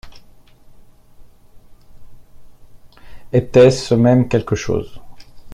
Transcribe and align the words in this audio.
Était-ce 3.31 3.93
même 3.93 4.27
quelque 4.27 4.55
chose? 4.55 4.99